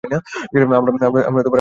আমরা 0.03 0.17
আপনার 0.79 1.03
সাথে 1.03 1.19
আছি! 1.21 1.49